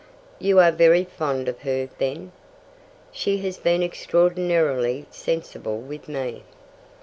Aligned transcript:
"You 0.39 0.59
are 0.59 0.71
very 0.71 1.03
fond 1.03 1.47
of 1.47 1.59
her, 1.59 1.87
then." 1.99 2.31
"She 3.11 3.37
has 3.45 3.59
been 3.59 3.83
extraordinarily 3.83 5.05
sensible 5.11 5.77
with 5.77 6.07
me." 6.09 6.41